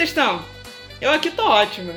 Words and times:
Vocês 0.00 0.08
estão? 0.08 0.42
Eu 0.98 1.10
aqui 1.10 1.30
tô 1.30 1.46
ótima. 1.46 1.92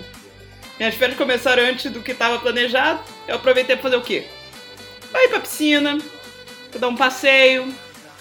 Minhas 0.77 0.93
férias 0.93 1.17
começaram 1.17 1.63
antes 1.63 1.89
do 1.89 2.01
que 2.01 2.11
estava 2.11 2.37
planejado. 2.37 3.01
Eu 3.25 3.37
aproveitei 3.37 3.77
para 3.77 3.83
fazer 3.83 3.95
o 3.95 4.01
quê? 4.01 4.27
Pra 5.09 5.23
ir 5.23 5.29
pra 5.29 5.39
piscina, 5.39 5.97
pra 6.69 6.81
dar 6.81 6.89
um 6.89 6.97
passeio, 6.97 7.73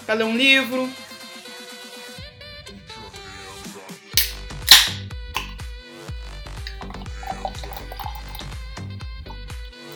pra 0.05 0.15
ler 0.15 0.23
um 0.23 0.37
livro. 0.37 0.89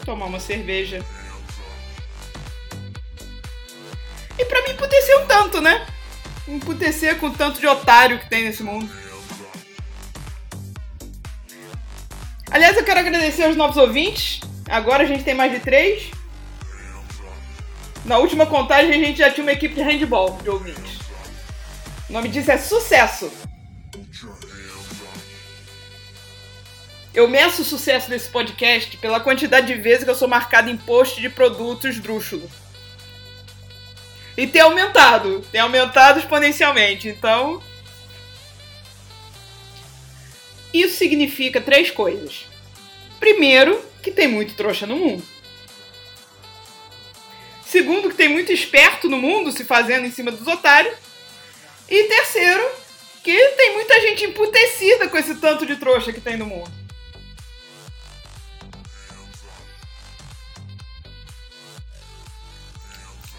Tomar 0.04 0.26
uma 0.26 0.42
cerveja. 0.42 1.00
E 4.38 4.44
pra 4.44 4.64
mim 4.64 4.72
emputecer 4.72 5.18
um 5.22 5.28
tanto, 5.28 5.62
né? 5.62 5.88
Emputecer 6.46 7.18
com 7.20 7.28
o 7.28 7.34
tanto 7.34 7.62
de 7.62 7.68
otário 7.68 8.20
que 8.20 8.30
tem 8.30 8.44
nesse 8.44 8.64
mundo. 8.64 9.07
Aliás, 12.58 12.76
eu 12.76 12.84
quero 12.84 13.02
agradecer 13.02 13.44
aos 13.44 13.56
novos 13.56 13.78
ouvintes. 13.78 14.40
Agora 14.68 15.04
a 15.04 15.06
gente 15.06 15.24
tem 15.24 15.36
mais 15.36 15.52
de 15.52 15.60
três. 15.60 16.10
Na 18.04 18.18
última 18.18 18.48
contagem 18.48 18.90
a 18.90 19.06
gente 19.06 19.20
já 19.20 19.30
tinha 19.30 19.46
uma 19.46 19.52
equipe 19.52 19.76
de 19.76 19.84
handball 19.84 20.40
de 20.42 20.50
ouvintes. 20.50 20.98
O 22.10 22.14
nome 22.14 22.30
disso 22.30 22.50
é 22.50 22.58
sucesso. 22.58 23.32
Eu 27.14 27.28
meço 27.28 27.62
o 27.62 27.66
sucesso 27.66 28.10
desse 28.10 28.28
podcast 28.30 28.98
pela 28.98 29.20
quantidade 29.20 29.68
de 29.68 29.76
vezes 29.76 30.04
que 30.04 30.10
eu 30.10 30.16
sou 30.16 30.28
marcado 30.28 30.68
em 30.68 30.78
post 30.78 31.22
de 31.22 31.30
produtos 31.30 32.00
drúxulo. 32.00 32.50
E 34.36 34.48
tem 34.48 34.64
aumentado, 34.64 35.42
tem 35.52 35.62
aumentado 35.62 36.18
exponencialmente. 36.18 37.08
Então, 37.08 37.62
isso 40.82 40.98
significa 40.98 41.62
três 41.62 41.92
coisas. 41.92 42.46
Primeiro, 43.20 43.84
que 44.02 44.12
tem 44.12 44.28
muito 44.28 44.56
trouxa 44.56 44.86
no 44.86 44.96
mundo. 44.96 45.24
Segundo, 47.66 48.10
que 48.10 48.16
tem 48.16 48.30
muito 48.30 48.52
esperto 48.52 49.10
no 49.10 49.18
mundo 49.18 49.52
se 49.52 49.66
fazendo 49.66 50.06
em 50.06 50.12
cima 50.12 50.32
dos 50.32 50.48
otários. 50.48 50.96
E 51.90 52.04
terceiro, 52.04 52.66
que 53.24 53.50
tem 53.58 53.74
muita 53.74 54.00
gente 54.02 54.26
emputecida 54.26 55.08
com 55.10 55.18
esse 55.18 55.36
tanto 55.36 55.66
de 55.66 55.76
trouxa 55.76 56.14
que 56.14 56.22
tem 56.22 56.38
no 56.38 56.46
mundo. 56.46 56.72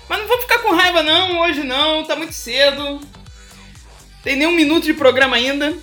Mas 0.09 0.19
não 0.21 0.27
vou 0.27 0.41
ficar 0.41 0.59
com 0.59 0.75
raiva 0.75 1.03
não, 1.03 1.41
hoje 1.41 1.63
não, 1.63 2.05
tá 2.05 2.17
muito 2.17 2.33
cedo. 2.33 3.01
Tem 4.23 4.37
nem 4.37 4.47
um 4.47 4.53
minuto 4.53 4.85
de 4.85 4.95
programa 4.95 5.37
ainda. 5.37 5.77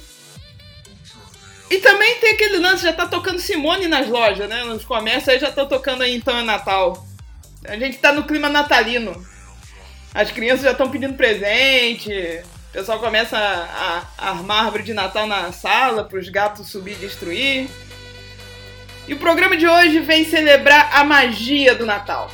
E 1.69 1.77
também 1.79 2.19
tem 2.19 2.31
aquele 2.31 2.57
lance, 2.57 2.83
já 2.83 2.93
tá 2.93 3.07
tocando 3.07 3.39
Simone 3.39 3.87
nas 3.87 4.07
lojas, 4.07 4.47
né? 4.47 4.63
Nos 4.63 4.85
comércios 4.85 5.29
aí 5.29 5.39
já 5.39 5.51
tá 5.51 5.65
tocando 5.65 6.03
aí 6.03 6.15
então 6.15 6.37
é 6.37 6.43
Natal. 6.43 7.05
A 7.67 7.77
gente 7.77 7.97
tá 7.97 8.11
no 8.11 8.23
clima 8.23 8.47
natalino. 8.49 9.25
As 10.13 10.31
crianças 10.31 10.63
já 10.63 10.71
estão 10.71 10.89
pedindo 10.89 11.15
presente. 11.15 12.11
O 12.69 12.71
pessoal 12.71 12.99
começa 12.99 13.37
a, 13.37 14.03
a 14.17 14.29
armar 14.29 14.65
árvore 14.65 14.83
de 14.83 14.93
Natal 14.93 15.25
na 15.25 15.51
sala 15.51 16.03
para 16.03 16.19
os 16.19 16.29
gatos 16.29 16.69
subir 16.69 16.93
e 16.93 16.95
destruir. 16.95 17.67
E 19.07 19.13
o 19.13 19.17
programa 19.17 19.57
de 19.57 19.67
hoje 19.67 19.99
vem 19.99 20.25
celebrar 20.25 20.89
a 20.93 21.03
magia 21.03 21.73
do 21.73 21.85
Natal. 21.85 22.29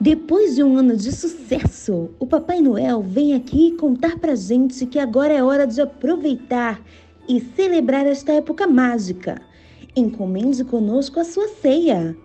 Depois 0.00 0.56
de 0.56 0.62
um 0.62 0.76
ano 0.76 0.96
de 0.96 1.12
sucesso, 1.12 2.10
o 2.18 2.26
Papai 2.26 2.60
Noel 2.60 3.00
vem 3.00 3.32
aqui 3.32 3.76
contar 3.76 4.18
pra 4.18 4.34
gente 4.34 4.86
que 4.86 4.98
agora 4.98 5.32
é 5.32 5.40
hora 5.42 5.66
de 5.66 5.80
aproveitar 5.80 6.82
e 7.28 7.40
celebrar 7.40 8.04
esta 8.04 8.32
época 8.32 8.66
mágica. 8.66 9.40
Encomende 9.94 10.64
conosco 10.64 11.20
a 11.20 11.24
sua 11.24 11.46
ceia. 11.46 12.16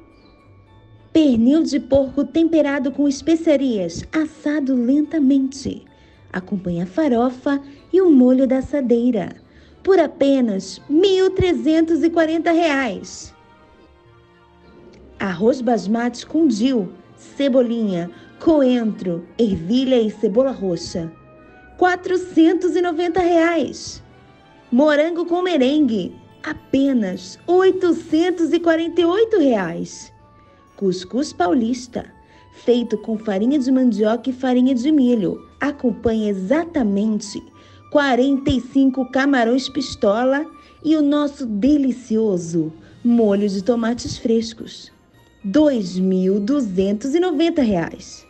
Pernil 1.14 1.62
de 1.62 1.80
porco 1.80 2.26
temperado 2.26 2.92
com 2.92 3.08
especiarias, 3.08 4.04
assado 4.12 4.74
lentamente. 4.74 5.86
Acompanhe 6.34 6.82
a 6.82 6.88
farofa 6.88 7.62
e 7.94 8.02
o 8.02 8.10
molho 8.10 8.48
da 8.48 8.58
assadeira. 8.58 9.36
Por 9.84 10.00
apenas 10.00 10.82
R$ 10.90 10.96
1.340. 10.96 13.32
Arroz 15.20 15.62
basmati 15.62 16.26
com 16.26 16.48
dil 16.48 16.90
cebolinha, 17.20 18.10
coentro, 18.40 19.28
ervilha 19.38 20.02
e 20.02 20.10
cebola 20.10 20.52
roxa. 20.52 21.12
490 21.78 23.20
reais. 23.20 24.02
Morango 24.72 25.26
com 25.26 25.42
merengue, 25.42 26.16
apenas 26.44 27.38
848 27.46 29.38
reais. 29.38 30.14
Cuscuz 30.76 31.34
paulista, 31.34 32.06
feito 32.54 32.98
com 32.98 33.18
farinha 33.18 33.60
de 33.60 33.72
mandioca 33.72 34.30
e 34.30 34.34
farinha 34.34 34.74
de 34.74 34.92
milho. 34.92 35.46
Acompanha 35.60 36.30
exatamente 36.30 37.44
45 37.92 39.12
camarões 39.12 39.68
pistola 39.68 40.46
e 40.84 40.96
o 40.96 41.02
nosso 41.02 41.46
delicioso 41.46 42.72
molho 43.04 43.50
de 43.50 43.64
tomates 43.64 44.18
frescos. 44.18 44.92
R$ 45.44 45.52
2.290. 45.52 48.26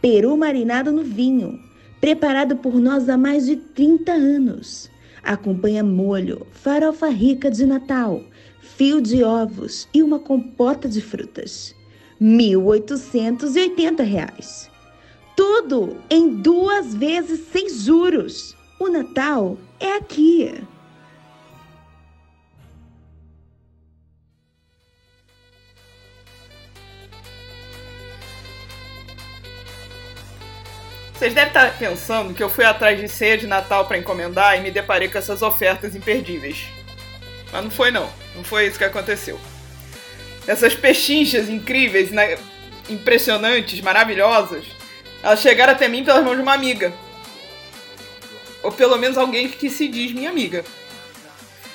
Peru 0.00 0.36
marinado 0.36 0.92
no 0.92 1.02
vinho, 1.02 1.58
preparado 2.00 2.54
por 2.56 2.76
nós 2.76 3.08
há 3.08 3.16
mais 3.16 3.46
de 3.46 3.56
30 3.56 4.12
anos. 4.12 4.88
Acompanha 5.22 5.82
molho, 5.82 6.46
farofa 6.52 7.08
rica 7.08 7.50
de 7.50 7.64
Natal, 7.66 8.22
fio 8.60 9.00
de 9.00 9.24
ovos 9.24 9.88
e 9.92 10.00
uma 10.02 10.20
compota 10.20 10.88
de 10.88 11.00
frutas. 11.00 11.74
R$ 12.20 12.26
1.880. 12.26 14.68
Tudo 15.36 15.96
em 16.08 16.36
duas 16.36 16.94
vezes 16.94 17.40
sem 17.52 17.68
juros. 17.68 18.56
O 18.78 18.88
Natal 18.88 19.58
é 19.80 19.96
aqui. 19.96 20.54
Vocês 31.18 31.34
devem 31.34 31.48
estar 31.48 31.76
pensando 31.76 32.32
que 32.32 32.40
eu 32.40 32.48
fui 32.48 32.64
atrás 32.64 32.96
de 33.00 33.08
ceia 33.08 33.36
de 33.36 33.44
Natal 33.44 33.86
para 33.86 33.98
encomendar 33.98 34.56
e 34.56 34.60
me 34.60 34.70
deparei 34.70 35.08
com 35.08 35.18
essas 35.18 35.42
ofertas 35.42 35.96
imperdíveis. 35.96 36.68
Mas 37.50 37.64
não 37.64 37.70
foi 37.72 37.90
não, 37.90 38.08
não 38.36 38.44
foi 38.44 38.68
isso 38.68 38.78
que 38.78 38.84
aconteceu. 38.84 39.40
Essas 40.46 40.76
pechinchas 40.76 41.48
incríveis, 41.48 42.12
né, 42.12 42.38
impressionantes, 42.88 43.80
maravilhosas, 43.80 44.64
elas 45.20 45.40
chegaram 45.40 45.72
até 45.72 45.88
mim 45.88 46.04
pelas 46.04 46.22
mãos 46.22 46.36
de 46.36 46.42
uma 46.42 46.54
amiga. 46.54 46.92
Ou 48.62 48.70
pelo 48.70 48.96
menos 48.96 49.18
alguém 49.18 49.48
que 49.48 49.68
se 49.68 49.88
diz 49.88 50.12
minha 50.12 50.30
amiga. 50.30 50.64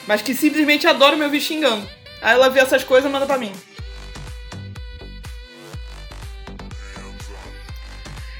Mas 0.08 0.22
que 0.22 0.34
simplesmente 0.34 0.88
adora 0.88 1.18
me 1.18 1.26
ouvir 1.26 1.42
xingando. 1.42 1.86
Aí 2.22 2.34
ela 2.34 2.50
vê 2.50 2.62
essas 2.62 2.86
coisas 2.86 3.10
e 3.10 3.12
manda 3.12 3.26
pra 3.26 3.38
mim. 3.38 3.52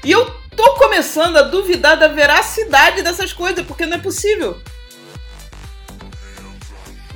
E 0.02 0.10
eu 0.10 0.43
tô 0.64 0.74
começando 0.76 1.36
a 1.36 1.42
duvidar 1.42 1.96
da 1.96 2.08
veracidade 2.08 3.02
dessas 3.02 3.32
coisas, 3.32 3.64
porque 3.66 3.84
não 3.84 3.96
é 3.96 4.00
possível. 4.00 4.60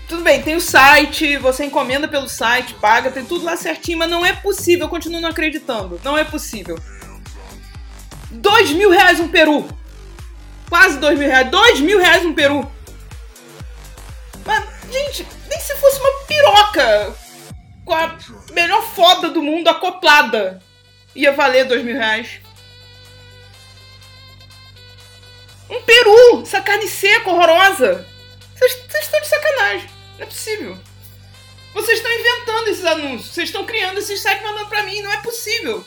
Tudo 0.06 0.23
bem, 0.23 0.43
tem 0.43 0.56
o 0.56 0.61
site, 0.61 1.37
você 1.39 1.65
encomenda 1.65 2.06
pelo 2.09 2.29
site, 2.29 2.75
paga, 2.75 3.11
tem 3.11 3.25
tudo 3.25 3.45
lá 3.45 3.56
certinho, 3.56 3.99
mas 3.99 4.11
não 4.11 4.25
é 4.25 4.33
possível, 4.33 4.87
eu 4.87 4.91
continuo 4.91 5.21
não 5.21 5.31
acreditando. 5.31 6.00
Não 6.05 6.17
é 6.17 6.25
possível. 6.25 6.79
Dois 8.31 8.71
mil 8.71 8.91
reais 8.91 9.21
um 9.21 9.29
peru. 9.29 9.67
Quase 10.69 10.99
dois 10.99 11.19
mil 11.19 11.29
reais. 11.29 11.51
Dois 11.51 11.81
mil 11.81 11.99
reais 11.99 12.25
um 12.25 12.35
peru. 12.35 12.71
Mas, 14.44 14.65
gente, 14.91 15.27
nem 15.49 15.61
se 15.61 15.75
fosse 15.77 15.99
uma 16.01 16.11
piroca 16.27 17.15
com 17.85 17.94
a 17.94 18.17
melhor 18.53 18.83
foda 18.83 19.31
do 19.31 19.43
mundo 19.43 19.69
acoplada 19.69 20.62
ia 21.15 21.33
valer 21.33 21.65
dois 21.65 21.83
mil 21.85 21.97
reais. 21.97 22.41
Peru! 25.88 26.43
Essa 26.43 26.61
carne 26.61 26.87
seca, 26.87 27.31
horrorosa! 27.31 28.06
Vocês 28.55 29.05
estão 29.05 29.20
de 29.20 29.29
sacanagem. 29.29 29.88
Não 30.19 30.25
é 30.25 30.26
possível. 30.26 30.79
Vocês 31.73 31.99
estão 31.99 32.12
inventando 32.12 32.69
esses 32.69 32.85
anúncios. 32.85 33.32
Vocês 33.32 33.49
estão 33.49 33.64
criando 33.64 33.99
esses 33.99 34.20
sites 34.20 34.43
mandando 34.43 34.69
pra 34.69 34.82
mim. 34.82 35.00
Não 35.00 35.11
é 35.11 35.17
possível. 35.23 35.85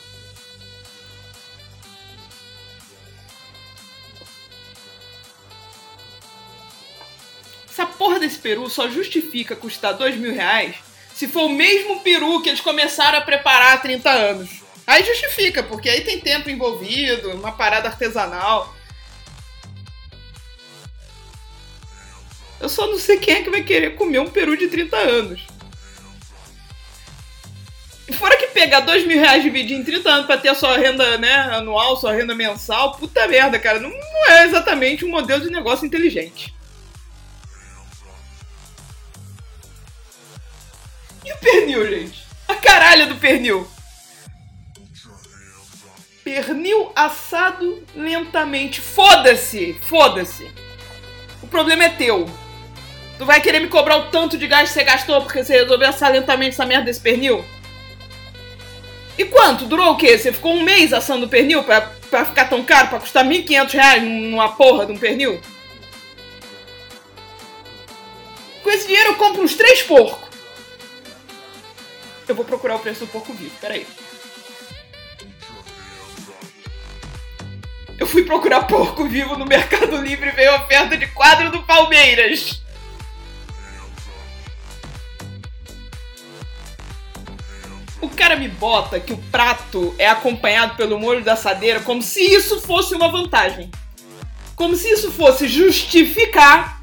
Essa 7.70 7.86
porra 7.86 8.18
desse 8.18 8.38
peru 8.38 8.68
só 8.68 8.88
justifica 8.88 9.56
custar 9.56 9.94
dois 9.94 10.16
mil 10.16 10.34
reais 10.34 10.76
se 11.14 11.28
for 11.28 11.44
o 11.44 11.48
mesmo 11.48 12.00
peru 12.00 12.42
que 12.42 12.48
eles 12.48 12.60
começaram 12.60 13.18
a 13.18 13.22
preparar 13.22 13.74
há 13.74 13.78
30 13.78 14.10
anos. 14.10 14.62
Aí 14.86 15.04
justifica, 15.04 15.62
porque 15.62 15.88
aí 15.88 16.00
tem 16.00 16.18
tempo 16.18 16.50
envolvido, 16.50 17.30
uma 17.30 17.52
parada 17.52 17.88
artesanal. 17.88 18.74
Eu 22.62 22.68
só 22.68 22.86
não 22.86 22.96
sei 22.96 23.18
quem 23.18 23.34
é 23.34 23.42
que 23.42 23.50
vai 23.50 23.64
querer 23.64 23.96
comer 23.96 24.20
um 24.20 24.30
peru 24.30 24.56
de 24.56 24.68
30 24.68 24.96
anos. 24.96 25.44
Fora 28.12 28.36
que 28.36 28.46
pegar 28.48 28.80
dois 28.80 29.04
mil 29.04 29.18
reais 29.18 29.42
dividir 29.42 29.76
em 29.76 29.82
30 29.82 30.08
anos 30.08 30.26
pra 30.26 30.36
ter 30.36 30.50
a 30.50 30.54
sua 30.54 30.76
renda 30.76 31.18
né, 31.18 31.34
anual, 31.56 31.96
sua 31.96 32.12
renda 32.12 32.36
mensal, 32.36 32.92
puta 32.92 33.26
merda, 33.26 33.58
cara. 33.58 33.80
Não, 33.80 33.90
não 33.90 34.30
é 34.30 34.46
exatamente 34.46 35.04
um 35.04 35.10
modelo 35.10 35.42
de 35.42 35.50
negócio 35.50 35.84
inteligente. 35.84 36.54
E 41.24 41.32
o 41.32 41.36
pernil, 41.38 41.90
gente? 41.90 42.24
A 42.46 42.54
caralha 42.54 43.06
do 43.06 43.16
pernil. 43.16 43.68
Pernil 46.22 46.92
assado 46.94 47.82
lentamente. 47.96 48.80
Foda-se! 48.80 49.72
Foda-se! 49.82 50.48
O 51.42 51.48
problema 51.48 51.82
é 51.84 51.88
teu. 51.88 52.41
Tu 53.18 53.26
vai 53.26 53.40
querer 53.40 53.60
me 53.60 53.68
cobrar 53.68 53.96
o 53.98 54.10
tanto 54.10 54.36
de 54.36 54.46
gás 54.46 54.68
que 54.68 54.74
você 54.74 54.84
gastou 54.84 55.20
porque 55.22 55.44
você 55.44 55.54
resolveu 55.54 55.88
assar 55.88 56.10
lentamente 56.10 56.50
essa 56.50 56.66
merda 56.66 56.86
desse 56.86 57.00
pernil? 57.00 57.44
E 59.16 59.24
quanto? 59.24 59.66
Durou 59.66 59.92
o 59.92 59.96
quê? 59.96 60.16
Você 60.16 60.32
ficou 60.32 60.54
um 60.54 60.62
mês 60.62 60.92
assando 60.92 61.28
pernil 61.28 61.62
pra, 61.62 61.82
pra 62.10 62.24
ficar 62.24 62.46
tão 62.46 62.64
caro? 62.64 62.88
Pra 62.88 63.00
custar 63.00 63.24
1.500 63.24 63.72
reais 63.72 64.02
numa 64.02 64.48
porra 64.50 64.86
de 64.86 64.92
um 64.92 64.98
pernil? 64.98 65.40
Com 68.62 68.70
esse 68.70 68.86
dinheiro 68.86 69.10
eu 69.10 69.16
compro 69.16 69.42
uns 69.42 69.54
três 69.54 69.82
porcos. 69.82 70.30
Eu 72.26 72.34
vou 72.34 72.44
procurar 72.44 72.76
o 72.76 72.78
preço 72.78 73.00
do 73.00 73.08
porco 73.08 73.32
vivo, 73.32 73.54
peraí. 73.60 73.86
Eu 77.98 78.06
fui 78.06 78.24
procurar 78.24 78.64
porco 78.64 79.04
vivo 79.04 79.36
no 79.36 79.44
Mercado 79.44 79.96
Livre 79.98 80.28
e 80.28 80.32
veio 80.32 80.56
oferta 80.56 80.96
de 80.96 81.06
quadro 81.08 81.50
do 81.50 81.62
Palmeiras. 81.62 82.61
Cara 88.22 88.36
me 88.36 88.46
bota 88.46 89.00
que 89.00 89.12
o 89.12 89.16
prato 89.32 89.92
é 89.98 90.06
acompanhado 90.06 90.76
pelo 90.76 90.96
molho 90.96 91.24
da 91.24 91.32
assadeira 91.32 91.80
como 91.80 92.00
se 92.00 92.20
isso 92.22 92.60
fosse 92.60 92.94
uma 92.94 93.08
vantagem. 93.08 93.68
Como 94.54 94.76
se 94.76 94.88
isso 94.92 95.10
fosse 95.10 95.48
justificar 95.48 96.80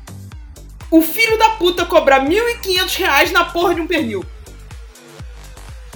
o 0.92 1.02
filho 1.02 1.38
da 1.38 1.52
puta 1.52 1.86
cobrar 1.86 2.26
1.500 2.26 2.96
reais 2.98 3.32
na 3.32 3.46
porra 3.46 3.74
de 3.74 3.80
um 3.80 3.88
pernil. 3.88 4.26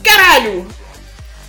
Caralho! 0.02 0.66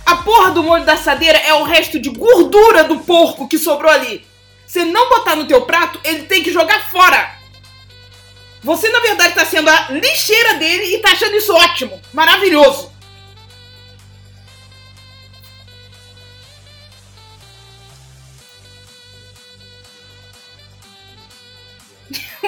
A 0.05 0.17
porra 0.17 0.51
do 0.51 0.61
molho 0.61 0.83
da 0.83 0.93
assadeira 0.93 1.37
é 1.37 1.53
o 1.53 1.63
resto 1.63 1.97
de 1.97 2.09
gordura 2.09 2.83
do 2.83 2.99
porco 2.99 3.47
que 3.47 3.57
sobrou 3.57 3.89
ali. 3.89 4.27
Se 4.67 4.83
não 4.83 5.07
botar 5.07 5.37
no 5.37 5.47
teu 5.47 5.61
prato, 5.61 6.01
ele 6.03 6.23
tem 6.23 6.43
que 6.43 6.51
jogar 6.51 6.91
fora. 6.91 7.33
Você, 8.61 8.89
na 8.89 8.99
verdade, 8.99 9.35
tá 9.35 9.45
sendo 9.45 9.69
a 9.69 9.87
lixeira 9.91 10.55
dele 10.55 10.95
e 10.95 10.99
tá 10.99 11.13
achando 11.13 11.37
isso 11.37 11.53
ótimo, 11.53 12.01
maravilhoso. 12.11 12.93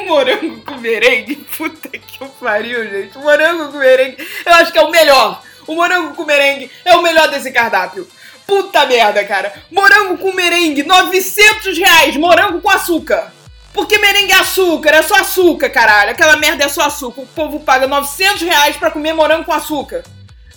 Morango 0.07 0.61
com 0.61 0.77
merengue. 0.77 1.35
Puta 1.57 1.89
que 1.89 2.19
pariu, 2.39 2.83
gente. 2.89 3.17
Morango 3.17 3.71
com 3.71 3.77
merengue. 3.77 4.27
Eu 4.45 4.53
acho 4.55 4.71
que 4.71 4.79
é 4.79 4.81
o 4.81 4.89
melhor. 4.89 5.41
O 5.67 5.75
morango 5.75 6.15
com 6.15 6.25
merengue 6.25 6.71
é 6.85 6.95
o 6.95 7.01
melhor 7.01 7.29
desse 7.29 7.51
cardápio. 7.51 8.07
Puta 8.45 8.85
merda, 8.85 9.23
cara. 9.25 9.53
Morango 9.69 10.17
com 10.17 10.33
merengue, 10.33 10.83
900 10.83 11.77
reais. 11.77 12.15
Morango 12.15 12.61
com 12.61 12.69
açúcar. 12.69 13.33
Porque 13.73 13.97
merengue 13.99 14.31
é 14.31 14.37
açúcar, 14.37 14.89
é 14.91 15.01
só 15.03 15.15
açúcar, 15.15 15.69
caralho. 15.69 16.11
Aquela 16.11 16.37
merda 16.37 16.63
é 16.63 16.69
só 16.69 16.83
açúcar. 16.83 17.21
O 17.21 17.27
povo 17.27 17.59
paga 17.59 17.85
900 17.85 18.41
reais 18.41 18.77
pra 18.77 18.89
comer 18.89 19.13
morango 19.13 19.45
com 19.45 19.53
açúcar. 19.53 20.03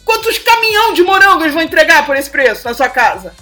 Quantos 0.05 0.39
caminhão 0.39 0.95
de 0.95 1.03
morango 1.03 1.43
eles 1.43 1.53
vão 1.53 1.63
entregar 1.63 2.07
por 2.07 2.17
esse 2.17 2.31
preço 2.31 2.67
na 2.67 2.73
sua 2.73 2.89
casa? 2.89 3.35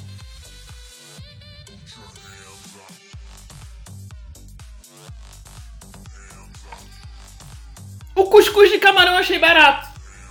Cuscuz 8.28 8.70
de 8.70 8.78
camarão 8.78 9.12
eu 9.12 9.18
achei 9.18 9.38
barato. 9.38 9.88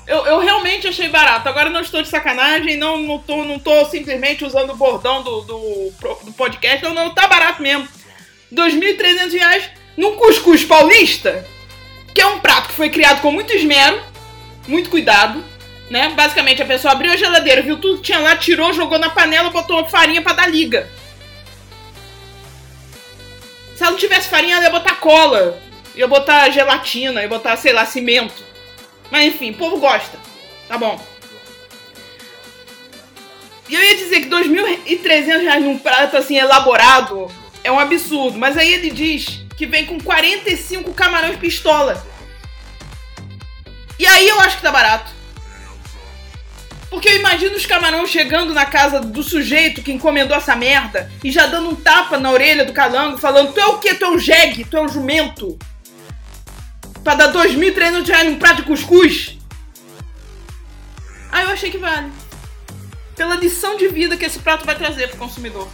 Eu, 0.07 0.25
eu 0.25 0.39
realmente 0.39 0.88
achei 0.88 1.09
barato. 1.09 1.49
Agora 1.49 1.69
não 1.69 1.81
estou 1.81 2.01
de 2.01 2.07
sacanagem, 2.07 2.77
não, 2.77 2.97
não, 2.97 3.19
tô, 3.19 3.44
não 3.44 3.59
tô 3.59 3.85
simplesmente 3.85 4.45
usando 4.45 4.71
o 4.71 4.75
bordão 4.75 5.21
do, 5.21 5.41
do, 5.41 5.94
do 6.23 6.31
podcast. 6.31 6.83
Não, 6.83 6.94
não, 6.94 7.13
tá 7.13 7.27
barato 7.27 7.61
mesmo. 7.61 7.88
2.300 8.53 9.31
reais 9.33 9.69
num 9.97 10.15
cuscuz 10.15 10.63
paulista, 10.63 11.45
que 12.13 12.21
é 12.21 12.25
um 12.25 12.39
prato 12.39 12.69
que 12.69 12.75
foi 12.75 12.89
criado 12.89 13.21
com 13.21 13.31
muito 13.31 13.51
esmero, 13.51 14.01
muito 14.65 14.89
cuidado, 14.89 15.43
né? 15.89 16.09
Basicamente, 16.15 16.61
a 16.61 16.65
pessoa 16.65 16.93
abriu 16.93 17.11
a 17.11 17.17
geladeira, 17.17 17.61
viu 17.61 17.77
tudo 17.77 17.97
que 17.97 18.03
tinha 18.03 18.19
lá, 18.19 18.38
tirou, 18.38 18.71
jogou 18.71 18.97
na 18.97 19.09
panela, 19.09 19.50
botou 19.50 19.85
farinha 19.89 20.21
para 20.21 20.33
dar 20.33 20.47
liga. 20.47 20.89
Se 23.75 23.83
ela 23.83 23.91
não 23.91 24.00
tivesse 24.00 24.29
farinha, 24.29 24.55
ela 24.55 24.65
ia 24.65 24.71
botar 24.71 24.95
cola 24.95 25.61
ia 25.97 26.07
botar 26.07 26.49
gelatina, 26.51 27.21
ia 27.21 27.27
botar, 27.27 27.57
sei 27.57 27.73
lá, 27.73 27.85
cimento. 27.85 28.45
Mas 29.09 29.25
enfim, 29.25 29.51
o 29.51 29.55
povo 29.55 29.79
gosta. 29.79 30.19
Tá 30.67 30.77
bom. 30.77 31.03
E 33.67 33.75
eu 33.75 33.83
ia 33.83 33.97
dizer 33.97 34.21
que 34.21 34.29
2.300 34.29 35.41
reais 35.41 35.63
num 35.63 35.77
prato 35.77 36.15
assim 36.15 36.38
elaborado 36.38 37.29
é 37.63 37.71
um 37.71 37.79
absurdo. 37.79 38.38
Mas 38.38 38.55
aí 38.57 38.71
ele 38.71 38.91
diz 38.91 39.41
que 39.57 39.65
vem 39.65 39.85
com 39.85 39.99
45 39.99 40.94
camarões 40.94 41.38
pistola. 41.38 42.05
E 44.00 44.05
aí 44.05 44.27
eu 44.29 44.39
acho 44.41 44.57
que 44.57 44.61
tá 44.61 44.71
barato. 44.71 45.11
Porque 46.89 47.09
eu 47.09 47.15
imagino 47.17 47.55
os 47.55 47.65
camarões 47.65 48.09
chegando 48.09 48.53
na 48.53 48.65
casa 48.65 49.01
do 49.01 49.21
sujeito 49.21 49.81
que 49.81 49.91
encomendou 49.91 50.38
essa 50.38 50.55
merda 50.55 51.12
e 51.22 51.31
já 51.31 51.45
dando 51.45 51.69
um 51.69 51.75
tapa 51.75 52.17
na 52.17 52.31
orelha 52.31 52.63
do 52.63 52.72
calango, 52.72 53.17
falando: 53.17 53.51
Tu 53.51 53.60
é 53.60 53.65
o 53.65 53.79
quê? 53.79 53.93
Tu 53.93 54.05
é 54.05 54.10
um 54.10 54.19
jegue? 54.19 54.63
Tu 54.63 54.77
é 54.77 54.81
um 54.81 54.88
jumento? 54.88 55.57
Pra 57.07 57.15
dar 57.15 57.31
2.300 57.31 58.05
reais 58.05 58.29
num 58.29 58.37
prato 58.37 58.57
de 58.57 58.63
cuscuz? 58.63 59.37
Ah, 61.31 61.43
eu 61.43 61.51
achei 61.51 61.71
que 61.71 61.77
vale. 61.77 62.11
Pela 63.15 63.37
lição 63.37 63.77
de 63.77 63.87
vida 63.87 64.17
que 64.17 64.25
esse 64.25 64.39
prato 64.39 64.65
vai 64.65 64.75
trazer 64.75 65.07
pro 65.07 65.17
consumidor. 65.17 65.69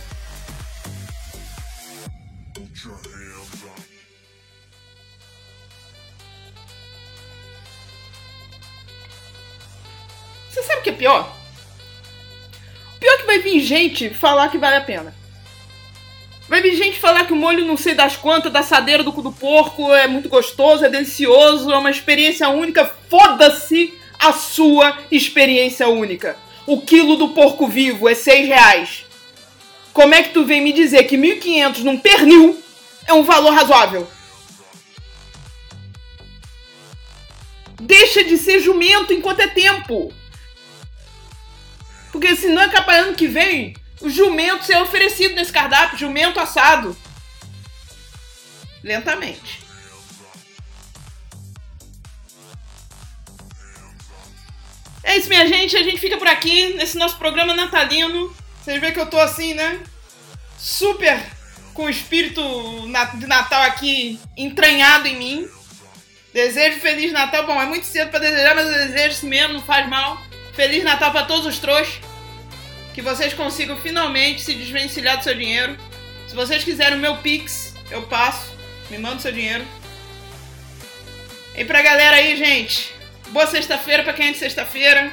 Você 10.51 10.61
sabe 10.61 10.81
o 10.81 10.83
que 10.83 10.91
é 10.91 10.93
pior? 10.93 11.35
O 12.95 12.99
pior 12.99 13.11
é 13.11 13.17
que 13.17 13.25
vai 13.25 13.39
vir 13.39 13.59
gente 13.59 14.11
falar 14.11 14.49
que 14.49 14.59
vale 14.59 14.75
a 14.75 14.81
pena. 14.81 15.23
Vai 16.53 16.62
vir 16.62 16.75
gente 16.75 17.00
falar 17.00 17.25
que 17.25 17.33
o 17.33 17.36
molho 17.36 17.65
não 17.65 17.75
sei 17.75 17.95
das 17.95 18.15
quantas, 18.15 18.53
da 18.53 18.60
assadeira 18.60 19.01
do 19.01 19.12
cu 19.12 19.24
do 19.24 19.31
porco 19.31 19.91
é 19.91 20.05
muito 20.05 20.29
gostoso, 20.29 20.86
é 20.86 20.88
delicioso, 20.88 21.72
é 21.72 21.75
uma 21.79 21.89
experiência 21.89 22.48
única. 22.48 22.86
Foda-se 23.10 23.91
a 24.19 24.31
sua 24.31 25.00
experiência 25.10 25.88
única. 25.89 26.38
O 26.67 26.79
quilo 26.79 27.15
do 27.15 27.29
porco 27.29 27.67
vivo 27.67 28.07
é 28.07 28.13
6 28.13 28.48
reais. 28.48 29.05
Como 29.93 30.13
é 30.13 30.22
que 30.22 30.29
tu 30.29 30.45
vem 30.45 30.62
me 30.62 30.72
dizer 30.72 31.05
que 31.05 31.17
1.500 31.17 31.79
num 31.79 31.98
pernil 31.98 32.62
é 33.07 33.13
um 33.13 33.24
valor 33.24 33.51
razoável? 33.51 34.07
Deixa 37.81 38.24
de 38.24 38.38
ser 38.38 38.60
jumento 38.60 39.12
enquanto 39.12 39.39
é 39.39 39.48
tempo. 39.48 40.13
Porque 42.12 42.36
senão 42.36 42.62
é 42.62 42.69
capaz 42.69 43.07
ano 43.07 43.15
que 43.15 43.25
vem 43.25 43.74
o 44.03 44.10
jumento 44.10 44.65
ser 44.65 44.77
oferecido 44.81 45.33
nesse 45.33 45.51
cardápio, 45.51 45.98
jumento 45.98 46.38
assado. 46.38 46.95
Lentamente. 48.83 49.63
É 55.03 55.17
isso, 55.17 55.29
minha 55.29 55.48
gente. 55.48 55.77
A 55.77 55.83
gente 55.83 56.00
fica 56.00 56.17
por 56.17 56.27
aqui 56.27 56.74
nesse 56.74 56.98
nosso 56.98 57.17
programa 57.17 57.53
natalino. 57.53 58.36
Vocês 58.62 58.79
veem 58.81 58.91
que 58.91 59.00
eu 59.00 59.10
tô 59.10 59.17
assim, 59.17 59.53
né? 59.53 59.81
Super 60.57 61.17
com 61.74 61.86
o 61.86 61.89
espírito 61.89 62.41
de 63.15 63.25
Natal 63.25 63.63
aqui 63.63 64.19
entranhado 64.36 65.07
em 65.07 65.15
mim. 65.15 65.48
Desejo 66.33 66.81
Feliz 66.81 67.13
Natal. 67.13 67.45
Bom, 67.45 67.62
é 67.62 67.65
muito 67.65 67.86
cedo 67.86 68.10
para 68.10 68.19
desejar, 68.19 68.53
mas 68.53 68.67
eu 68.67 68.88
desejo 68.88 69.15
assim 69.15 69.29
mesmo, 69.29 69.53
não 69.53 69.62
faz 69.62 69.88
mal. 69.88 70.22
Feliz 70.53 70.83
Natal 70.83 71.12
para 71.12 71.25
todos 71.25 71.45
os 71.45 71.57
trouxas 71.57 72.02
que 72.93 73.01
vocês 73.01 73.33
consigam 73.33 73.75
finalmente 73.77 74.41
se 74.41 74.53
desvencilhar 74.53 75.17
do 75.17 75.23
seu 75.23 75.33
dinheiro. 75.35 75.77
Se 76.27 76.35
vocês 76.35 76.63
quiserem 76.63 76.97
o 76.97 77.01
meu 77.01 77.17
Pix, 77.17 77.73
eu 77.89 78.03
passo. 78.03 78.53
Me 78.89 78.97
manda 78.97 79.17
o 79.17 79.19
seu 79.19 79.31
dinheiro. 79.31 79.65
E 81.55 81.65
pra 81.65 81.81
galera 81.81 82.17
aí, 82.17 82.35
gente, 82.35 82.93
boa 83.29 83.47
sexta-feira 83.47 84.03
pra 84.03 84.13
quem 84.13 84.27
é 84.27 84.31
de 84.31 84.38
sexta-feira. 84.38 85.12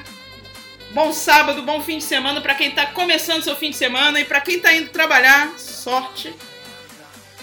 Bom 0.93 1.13
sábado, 1.13 1.63
bom 1.63 1.81
fim 1.83 1.99
de 1.99 2.05
semana 2.05 2.41
para 2.41 2.55
quem 2.55 2.73
tá 2.73 2.87
começando 2.87 3.45
seu 3.45 3.55
fim 3.55 3.71
de 3.71 3.77
semana 3.77 4.19
e 4.19 4.25
para 4.25 4.41
quem 4.41 4.59
tá 4.59 4.73
indo 4.75 4.91
trabalhar, 4.91 5.57
sorte, 5.57 6.35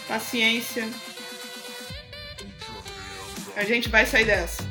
paciência. 0.08 0.88
A 3.56 3.63
gente 3.63 3.88
vai 3.89 4.06
sair 4.06 4.25
dessa. 4.25 4.67